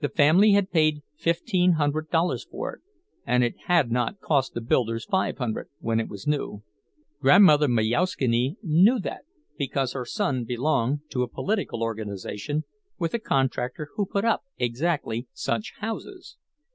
[0.00, 2.80] The family had paid fifteen hundred dollars for it,
[3.26, 6.62] and it had not cost the builders five hundred, when it was new.
[7.20, 9.26] Grandmother Majauszkiene knew that
[9.58, 12.64] because her son belonged to a political organization
[12.98, 16.38] with a contractor who put up exactly such houses.